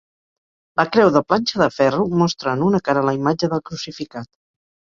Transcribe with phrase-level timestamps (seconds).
[0.79, 4.31] La creu, de planxa de ferro, mostra en una cara la imatge del crucificat.